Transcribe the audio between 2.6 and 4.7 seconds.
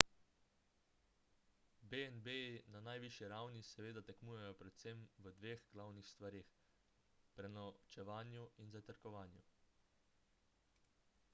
na najvišji ravni seveda tekmujejo